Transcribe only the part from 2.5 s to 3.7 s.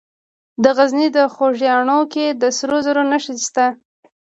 سرو زرو نښې شته.